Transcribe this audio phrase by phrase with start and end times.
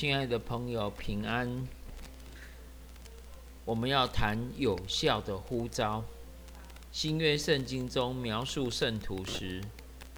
[0.00, 1.66] 亲爱的朋友，平安。
[3.64, 6.04] 我们要谈有效的呼召。
[6.92, 9.60] 新约圣经中描述圣徒时，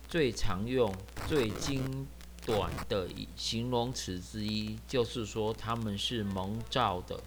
[0.06, 0.94] 最常用、
[1.26, 2.06] 最精
[2.44, 7.18] 短的形容词之一，就是说他们是蒙召的。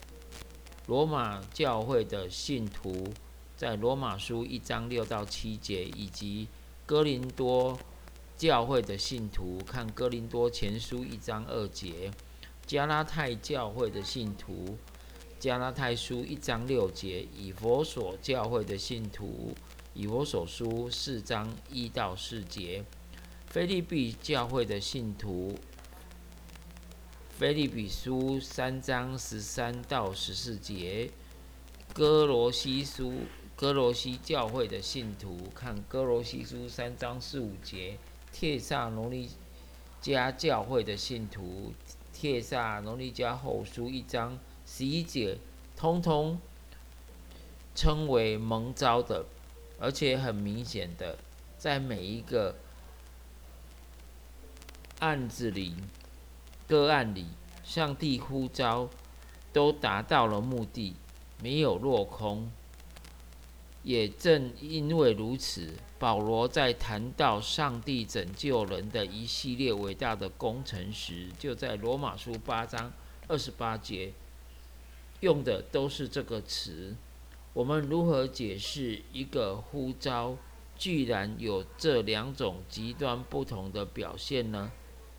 [0.86, 3.12] 罗马教会的信徒
[3.56, 6.46] 在罗马书一章六到七节，以及
[6.86, 7.76] 哥林多
[8.36, 12.12] 教会的信徒看哥林多前书一章二节。
[12.66, 14.78] 加拉太教会的信徒，
[15.38, 19.54] 加拉太书一章六节；以佛所教会的信徒，
[19.92, 22.82] 以佛所书四章一到四节；
[23.48, 25.58] 菲利比教会的信徒，
[27.38, 31.10] 菲利比书三章十三到十四节；
[31.92, 33.12] 哥罗西书，
[33.54, 37.98] 哥罗西教会的信徒，看哥罗西书三章四五节；
[38.32, 39.28] 帖萨罗尼
[40.00, 41.74] 加教会的信徒。
[42.14, 45.36] 帖撒农尼迦后书一章十一节，
[45.76, 46.40] 通通
[47.74, 49.26] 称为蒙召的，
[49.80, 51.18] 而且很明显的，
[51.58, 52.54] 在每一个
[55.00, 55.74] 案子里、
[56.68, 57.26] 个案里，
[57.64, 58.88] 上帝呼召
[59.52, 60.94] 都达到了目的，
[61.42, 62.48] 没有落空。
[63.84, 72.92] 也正因为如此，保罗在谈到上帝拯救人的一系列伟大的工程时，就在罗马书八章
[73.28, 74.12] 二十八节
[75.20, 76.96] 用的都是这个词。
[77.52, 80.36] 我们如何解释一个呼召
[80.76, 84.72] 居然有这两种极端不同的表现呢？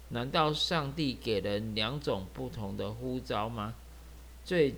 [0.10, 3.76] 难道上帝给人两种不同的呼召吗？
[4.44, 4.76] 最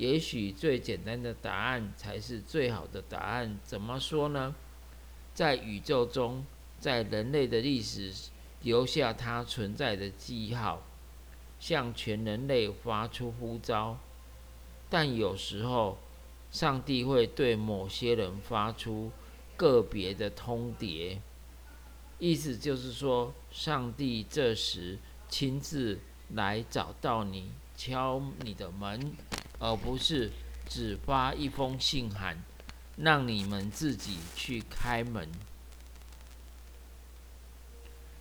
[0.00, 3.60] 也许最简单的答案才是最好的答案。
[3.62, 4.54] 怎么说呢？
[5.34, 6.46] 在宇宙中，
[6.78, 8.10] 在人类的历史
[8.62, 10.82] 留下它存在的记号，
[11.58, 13.98] 向全人类发出呼召。
[14.88, 15.98] 但有时候，
[16.50, 19.10] 上帝会对某些人发出
[19.54, 21.18] 个别的通牒，
[22.18, 24.98] 意思就是说，上帝这时
[25.28, 25.98] 亲自
[26.30, 29.12] 来找到你，敲你的门。
[29.60, 30.32] 而不是
[30.68, 32.42] 只发一封信函，
[32.96, 35.28] 让你们自己去开门。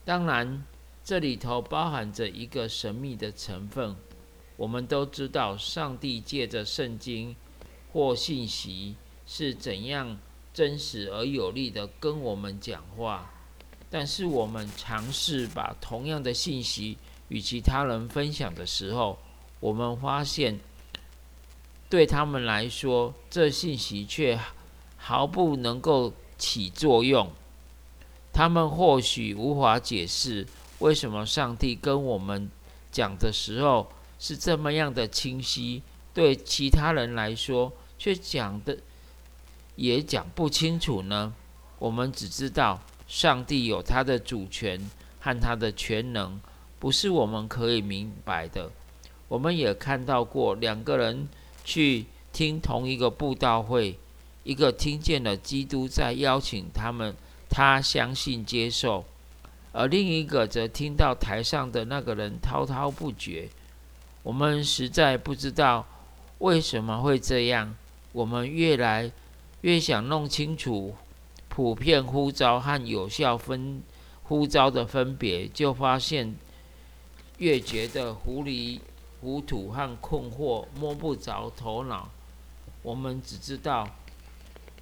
[0.03, 0.63] 当然，
[1.03, 3.95] 这里头包含着一个神秘的成分。
[4.57, 7.33] 我们都知道，上帝借着圣经
[7.93, 8.95] 或信息
[9.25, 10.19] 是怎样
[10.53, 13.31] 真实而有力的跟我们讲话。
[13.89, 16.97] 但是，我们尝试把同样的信息
[17.29, 19.17] 与其他人分享的时候，
[19.61, 20.59] 我们发现。
[21.89, 24.39] 对他们来说，这信息却
[24.95, 27.31] 毫不能够起作用。
[28.31, 30.45] 他们或许无法解释
[30.77, 32.47] 为什么上帝跟我们
[32.91, 35.81] 讲的时候是这么样的清晰，
[36.13, 38.77] 对其他人来说却讲的
[39.75, 41.33] 也讲不清楚呢？
[41.79, 44.79] 我们只知道上帝有他的主权
[45.19, 46.39] 和他的全能，
[46.77, 48.69] 不是我们可以明白的。
[49.27, 51.27] 我们也看到过两个人。
[51.69, 53.95] 去听同一个布道会，
[54.43, 57.15] 一个听见了基督在邀请他们，
[57.47, 59.03] 他相信接受；
[59.71, 63.47] 而另一个则听到台上的那个人滔滔不绝。
[64.23, 65.85] 我们实在不知道
[66.39, 67.75] 为什么会这样。
[68.13, 69.11] 我们越来
[69.61, 70.95] 越想弄清楚
[71.49, 73.83] 普遍呼召和有效分
[74.23, 76.35] 呼召的分别，就发现
[77.37, 78.79] 越觉得狐狸。
[79.21, 82.09] 糊涂和困惑，摸不着头脑。
[82.81, 83.89] 我们只知道，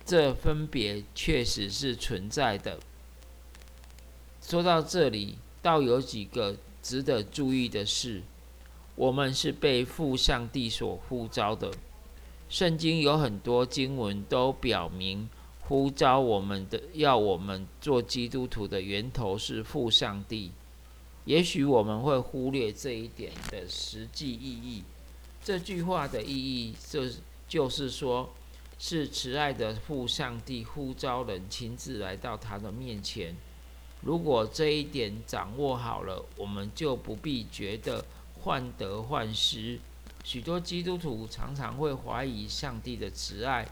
[0.06, 2.80] 这分别确实是存在的。
[4.42, 8.22] 说到这里，倒有几个值得注意的事：
[8.96, 11.72] 我们是被父上帝所呼召的。
[12.48, 15.28] 圣经有很多经文都表明，
[15.60, 20.52] 呼召我们的、要我们做基督徒的源头是父上帝。
[21.28, 24.82] 也许我们会忽略这一点的实际意义。
[25.44, 27.04] 这句话的意义就
[27.50, 28.30] 就是说，
[28.80, 33.36] 是慈爱的父上帝呼召人亲自来到他的面前。
[34.00, 38.06] 如果这一点掌握好了，我们就不必觉得
[38.42, 39.82] 患得患失。
[40.24, 43.68] 许多基督徒常常会怀疑上帝的慈爱，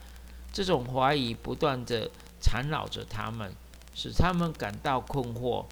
[0.52, 3.54] 这种怀疑不断的缠绕着他们，
[3.94, 5.64] 使他们感到困惑。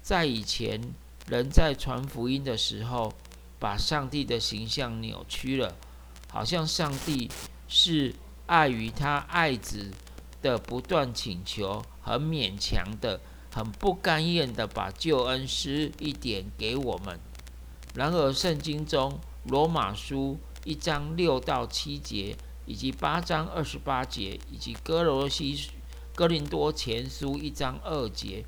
[0.00, 0.80] 在以前。
[1.26, 3.12] 人在传福音的时候，
[3.58, 5.74] 把上帝的形象扭曲了，
[6.30, 7.30] 好像上帝
[7.66, 8.14] 是
[8.46, 9.90] 碍于他爱子
[10.42, 17.18] 的不断请求，很勉强的、很不甘愿的把救恩施一点给我们。
[17.94, 22.36] 然而，圣经中罗马书一章六到七节，
[22.66, 25.70] 以及八章二十八节，以及哥罗西
[26.14, 28.44] 哥林多前书一章二节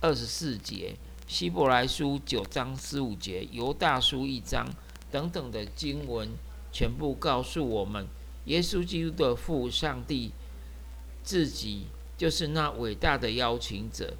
[0.00, 0.96] 二十四节，
[1.30, 4.68] 希伯来书九章十五节，犹大书一章
[5.12, 6.28] 等等的经文，
[6.72, 8.08] 全部告诉我们，
[8.46, 10.32] 耶稣基督的父上帝
[11.22, 11.86] 自己
[12.18, 14.14] 就是那伟大的邀请者，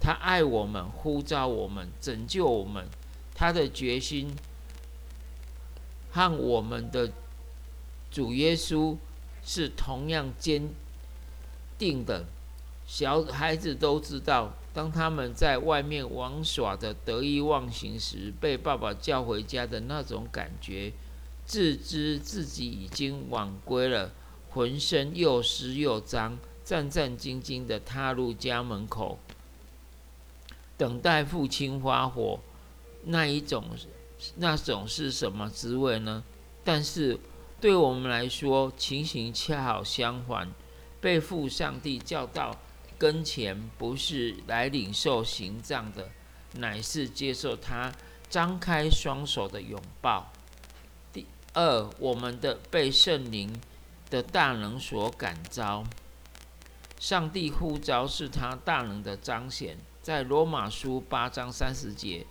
[0.00, 2.88] 他爱我们，呼召我们，拯救我们。
[3.34, 4.34] 他的决心
[6.12, 7.12] 和我们的
[8.10, 8.96] 主耶稣
[9.44, 10.70] 是同样坚
[11.76, 12.24] 定的。
[12.86, 20.92] 小孩子都知道，当他们在外面玩耍的得意忘形时，被爸爸叫回家的那种感觉，
[21.46, 24.12] 自知自己已经晚归了，
[24.50, 29.18] 浑身又湿又脏，战战兢兢的踏入家门口，
[30.76, 32.38] 等待父亲发火。
[33.04, 33.64] 那一种，
[34.36, 36.22] 那种是什么滋味呢？
[36.62, 37.18] 但是
[37.60, 40.50] 对我们来说，情形恰好相反。
[41.00, 42.56] 被父上帝叫到
[42.98, 46.10] 跟前，不是来领受行杖的，
[46.54, 47.92] 乃是接受他
[48.28, 50.32] 张开双手的拥抱。
[51.12, 53.54] 第二，我们的被圣灵
[54.10, 55.84] 的大能所感召。
[56.98, 62.26] 上帝呼召是他大能的彰显，在罗马书八章三十节。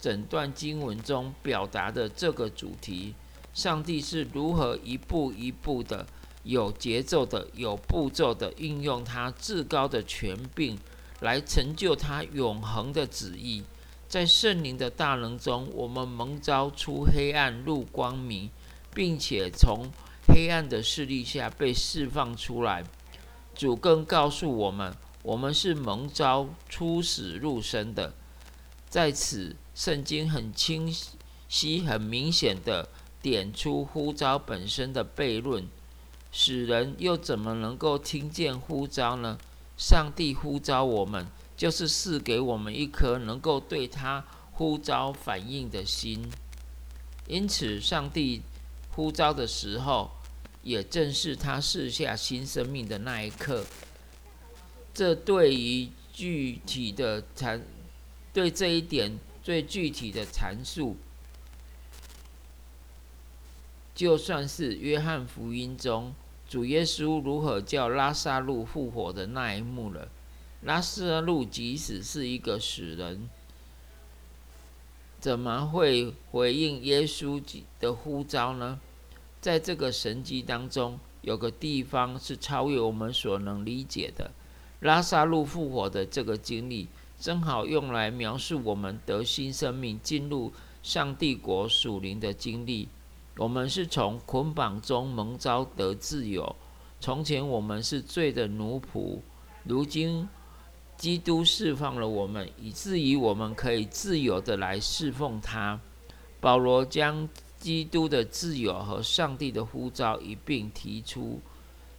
[0.00, 3.14] 整段经文中表达的这个主题，
[3.54, 6.06] 上帝是如何一步一步的、
[6.44, 10.78] 有节奏的、有步骤的运用他至高的权柄，
[11.20, 13.64] 来成就他永恒的旨意。
[14.08, 18.48] 在圣灵的大能中，我们蒙召出黑暗入光明，
[18.94, 19.90] 并且从
[20.28, 22.84] 黑暗的势力下被释放出来。
[23.54, 28.14] 主更告诉我们，我们是蒙召出死入生的。
[28.88, 29.56] 在此。
[29.76, 30.94] 圣经很清
[31.48, 32.88] 晰、很明显的
[33.20, 35.66] 点出呼召本身的悖论，
[36.36, 39.38] 使人又怎么能够听见呼召呢？
[39.76, 46.28] 上帝呼召我们，就是赐给我们一颗能够对他呼召反应的心。
[47.28, 48.42] 因此，上帝
[48.90, 50.10] 呼召的时候，
[50.64, 53.64] 也正是他赐下新生命的那一刻。
[54.92, 57.64] 这对于具体的谈，
[58.32, 59.16] 对这一点。
[59.44, 60.96] 最具体的阐述，
[63.94, 66.14] 就算是约翰福音中
[66.48, 70.08] 主耶稣如何叫拉萨路复活的那一幕了。
[70.62, 73.28] 拉萨路即使是一个死人，
[75.20, 77.42] 怎么会回应耶稣
[77.80, 78.80] 的呼召呢？
[79.40, 84.30] 在这个神迹当中，有个地方是超越我们所能理解的。
[84.80, 86.88] 拉萨路复活的这个经历。
[87.20, 90.52] 正好用来描述我们得新生命、进入
[90.82, 92.88] 上帝国属灵的经历。
[93.36, 96.54] 我们是从捆绑中蒙召得自由。
[97.00, 99.18] 从前我们是罪的奴仆，
[99.64, 100.28] 如今
[100.96, 105.80] 基督释放了我们，以至于我们可以自由的来侍奉他。
[106.40, 107.28] 保罗将
[107.58, 111.40] 基督的自由和上帝的呼召一并提出，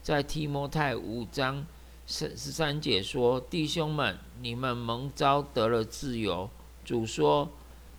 [0.01, 1.65] 在提摩太五章。
[2.07, 6.47] 十十三节说：“弟兄们，你们蒙召得了自由。
[6.83, 7.49] 主说，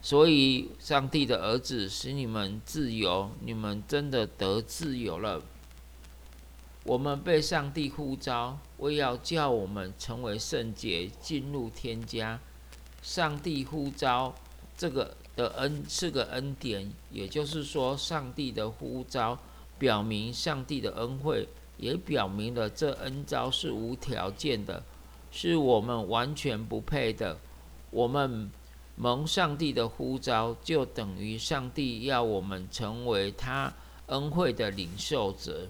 [0.01, 5.43] 所以上帝的儿子使你们自由，你们真的得自由了。
[6.85, 12.39] 我们被上帝呼召，为要叫我们成为圣洁，进入天家。
[13.03, 14.35] 上帝呼召
[14.77, 19.39] 这个的恩是个恩典，也就是说，上帝的呼召
[19.79, 21.49] 表明上帝的恩惠。”
[21.79, 24.83] 也表明了这恩召是无条件的，
[25.31, 27.37] 是我们完全不配的。
[27.91, 28.51] 我们
[28.97, 33.73] 蒙上帝的呼召，就等于上帝要我们成为他
[34.07, 35.69] 恩惠的领受者。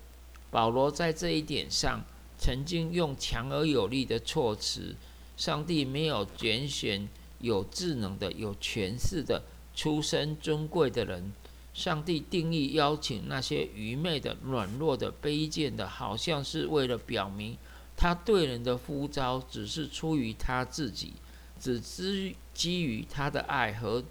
[0.51, 2.05] 保罗在这一点上
[2.39, 4.95] 曾经用强而有力的措辞：
[5.37, 7.09] 上帝没有拣选
[7.41, 9.43] 有智能的、有权势的、
[9.75, 11.33] 出身尊贵的人。
[11.75, 17.55] 上帝定义邀请那些愚昧的、软弱的、卑贱的，好像是为了表明
[17.97, 21.13] 他对人的呼召只是出于他自己，
[21.61, 24.03] 只知基于他的爱和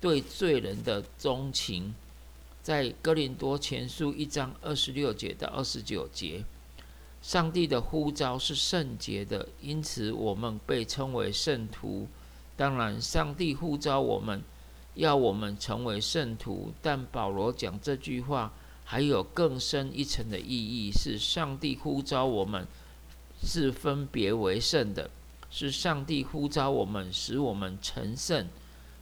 [0.00, 1.94] 对罪人的钟情。
[2.62, 6.44] 在哥林多前书一章二十六节到二十九节，
[7.22, 12.06] 上帝的呼召是圣洁的，因此我们被称为圣徒。
[12.56, 14.42] 当然，上帝呼召我们。
[14.96, 18.52] 要我们成为圣徒，但保罗讲这句话
[18.84, 22.66] 还有更深一层的意义：是上帝呼召我们，
[23.40, 25.08] 是分别为圣的；
[25.50, 28.48] 是上帝呼召我们，使我们成圣，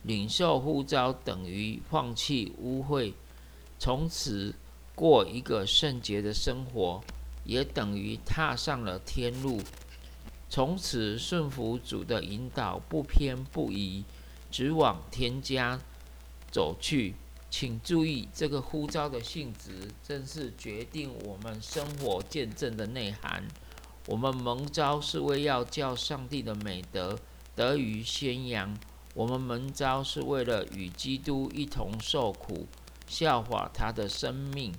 [0.03, 3.13] 领受呼召等于放弃污秽，
[3.79, 4.55] 从此
[4.95, 7.03] 过一个圣洁的生活，
[7.45, 9.61] 也等于踏上了天路。
[10.49, 14.03] 从此顺服主的引导，不偏不倚，
[14.51, 15.79] 直往天家
[16.51, 17.15] 走去。
[17.51, 23.47] 请注意，这个呼召的性质，正是决定我们生活见证的内涵。
[24.09, 27.19] 我们蒙召是为要叫上帝的美德
[27.55, 28.75] 得于宣扬；
[29.13, 32.67] 我们蒙召是为了与基督一同受苦，
[33.07, 34.73] 效法他的生命。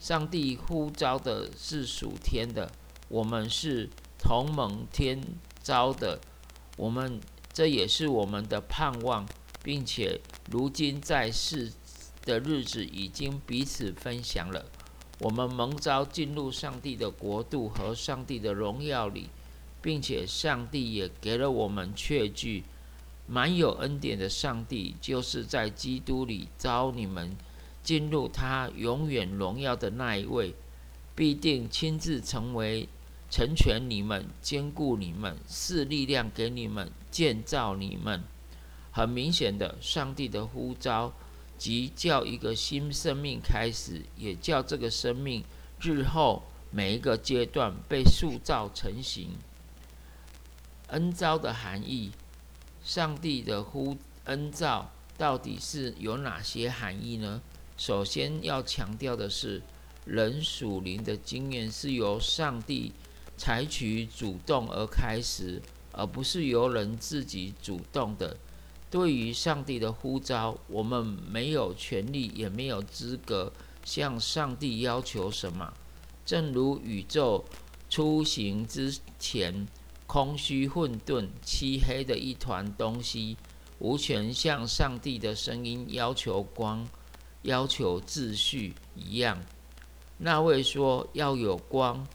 [0.00, 2.70] 上帝呼召的是属天的，
[3.08, 5.20] 我们是同蒙天
[5.60, 6.20] 召的，
[6.76, 7.20] 我们
[7.52, 9.26] 这也是我们的盼望。
[9.64, 11.72] 并且，如今在世
[12.24, 14.64] 的日子已经彼此分享了。
[15.18, 19.28] 我们蒙召进入上帝的国度和上帝的荣耀里，
[19.80, 22.64] 并且上帝也给了我们确据。
[23.26, 27.36] 满有恩典的上帝，就是在基督里召你们
[27.82, 30.54] 进入他永远荣耀的那一位，
[31.14, 32.88] 必定亲自成为
[33.28, 38.22] 成全你们、兼顾你们、赐力量给你们、建造你们。
[38.92, 41.12] 很明显的，上帝的呼召，
[41.58, 45.44] 即叫一个新生命开始，也叫这个生命
[45.80, 49.30] 日后每一个阶段被塑造成型。
[50.88, 52.12] 恩召的含义，
[52.84, 57.42] 上帝的呼恩召到底是有哪些含义呢？
[57.76, 59.62] 首先要强调的是，
[60.04, 62.92] 人属灵的经验是由上帝
[63.36, 65.60] 采取主动而开始，
[65.92, 68.36] 而不是由人自己主动的。
[68.90, 73.52] 对于上帝的呼召，我们没有权利，也没有资格
[73.84, 75.72] 向上帝要求什么。
[76.24, 77.44] 正如宇宙
[77.90, 79.66] 出行之前，
[80.06, 83.36] 空虚、混沌、漆黑的一团东西，
[83.78, 86.86] 无权向上帝的声音要求光、
[87.42, 89.44] 要求秩序一样。
[90.18, 92.06] 那位说要有光，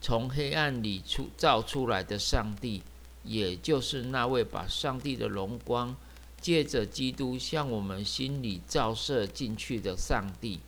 [0.00, 2.82] 从黑暗里出照出来的上帝。
[3.28, 5.94] 也就是那位把上帝的荣光
[6.40, 10.60] 借着基督向我们心里照射进去的上帝。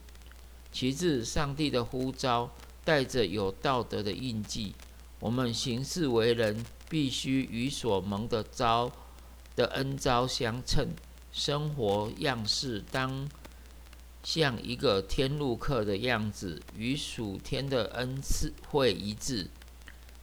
[0.71, 2.50] 其次，上帝的呼召
[2.85, 4.75] 带着有道德的印记，
[5.19, 8.93] 我们行事为人必须与所蒙的招
[9.57, 10.88] 的恩招相称，
[11.33, 13.29] 生活样式当
[14.23, 19.49] 像一个天路客的样子，与属天的恩赐会一致。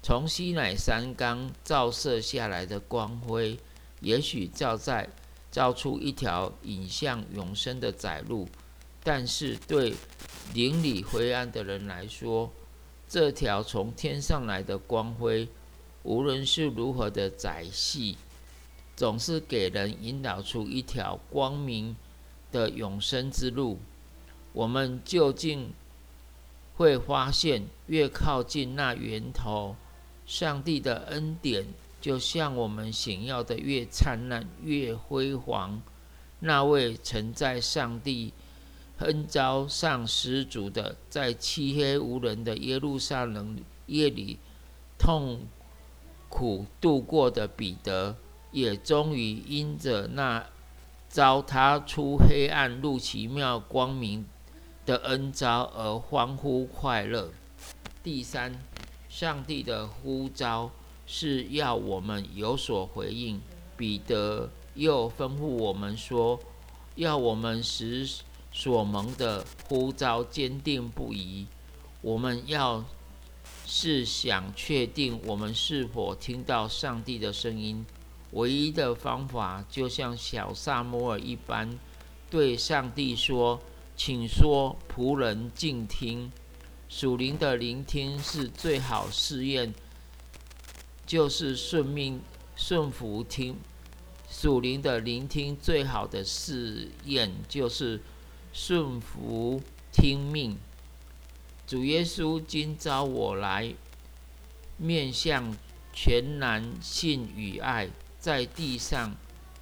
[0.01, 3.57] 从西乃山冈照射下来的光辉，
[3.99, 5.09] 也许照在
[5.51, 8.47] 照出一条引向永生的窄路，
[9.03, 9.95] 但是对
[10.53, 12.49] 灵里灰暗的人来说，
[13.09, 15.49] 这条从天上来的光辉，
[16.03, 18.17] 无论是如何的窄细，
[18.95, 21.97] 总是给人引导出一条光明
[22.51, 23.79] 的永生之路。
[24.53, 25.73] 我们究竟
[26.77, 29.75] 会发现，越靠近那源头。
[30.27, 31.65] 上帝的恩典
[32.01, 35.81] 就像我们想要的越灿烂越辉煌。
[36.41, 38.33] 那位曾在上帝
[38.99, 43.57] 恩召上施主的，在漆黑无人的耶路撒冷
[43.87, 44.37] 夜里
[44.99, 45.47] 痛
[46.29, 48.15] 苦度过的彼得，
[48.51, 50.45] 也终于因着那
[51.09, 54.25] 招他出黑暗入奇妙光明
[54.85, 57.31] 的恩召而欢呼快乐。
[58.03, 58.53] 第三。
[59.19, 60.69] 上帝的呼召
[61.07, 63.41] 是要我们有所回应。
[63.75, 66.39] 彼得又吩咐我们说，
[66.93, 68.07] 要我们使
[68.51, 71.47] 所蒙的呼召坚定不移。
[72.01, 72.85] 我们要
[73.65, 77.83] 是想确定我们是否听到上帝的声音，
[78.33, 81.79] 唯一的方法就像小萨摩尔一般，
[82.29, 83.59] 对上帝说
[83.97, 86.31] ：“请说，仆人静听。”
[86.89, 89.73] 属灵的聆听是最好试验，
[91.05, 92.21] 就是顺命
[92.55, 93.57] 顺服听。
[94.29, 98.01] 属灵的聆听最好的试验就是
[98.53, 100.57] 顺服听命。
[101.65, 103.73] 主耶稣今朝我来，
[104.77, 105.55] 面向
[105.93, 107.89] 全男性与爱，
[108.19, 109.15] 在地上，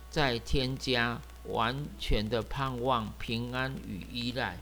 [0.09, 4.59] 在天家完全的盼望平安与依赖。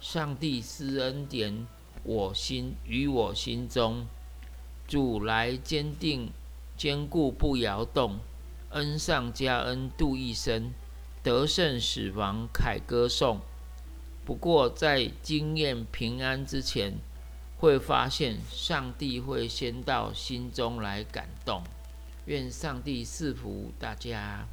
[0.00, 1.66] 上帝施恩典。
[2.06, 4.06] 我心与我心中，
[4.86, 6.30] 主来坚定
[6.76, 8.20] 坚固不摇动，
[8.70, 10.72] 恩上加恩度一生，
[11.24, 13.40] 得胜死亡凯歌颂。
[14.24, 16.94] 不过在经验平安之前，
[17.58, 21.64] 会发现上帝会先到心中来感动。
[22.26, 24.46] 愿上帝赐福大家。